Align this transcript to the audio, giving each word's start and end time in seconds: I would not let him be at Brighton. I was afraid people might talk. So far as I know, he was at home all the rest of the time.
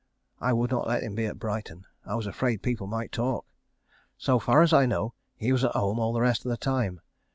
I 0.39 0.51
would 0.51 0.71
not 0.71 0.87
let 0.87 1.03
him 1.03 1.13
be 1.13 1.27
at 1.27 1.37
Brighton. 1.37 1.85
I 2.07 2.15
was 2.15 2.25
afraid 2.25 2.63
people 2.63 2.87
might 2.87 3.11
talk. 3.11 3.45
So 4.17 4.39
far 4.39 4.63
as 4.63 4.73
I 4.73 4.87
know, 4.87 5.13
he 5.37 5.51
was 5.51 5.63
at 5.63 5.73
home 5.75 5.99
all 5.99 6.11
the 6.13 6.21
rest 6.21 6.43
of 6.43 6.49
the 6.49 6.57
time. 6.57 7.01